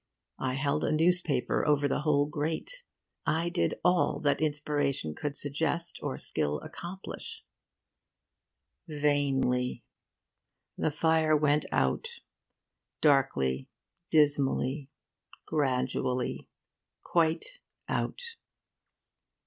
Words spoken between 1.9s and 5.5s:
whole grate. I did all that inspiration could